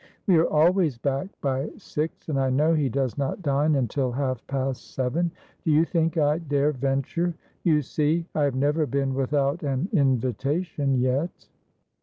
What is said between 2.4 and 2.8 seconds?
know